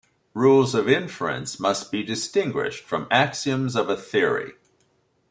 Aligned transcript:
Rules 0.33 0.73
of 0.73 0.89
inference 0.89 1.59
must 1.59 1.91
be 1.91 2.01
distinguished 2.01 2.83
from 2.83 3.05
axioms 3.11 3.75
of 3.75 3.87
a 3.87 3.95
theory. 3.95 4.53